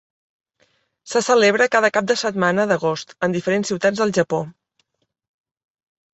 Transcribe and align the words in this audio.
Se 1.11 1.21
celebra 1.25 1.67
cada 1.75 1.91
cap 1.97 2.07
de 2.13 2.15
setmana 2.21 2.65
d'agost 2.73 3.15
en 3.29 3.37
diferents 3.37 3.71
ciutats 3.75 4.03
del 4.05 4.17
Japó. 4.21 4.43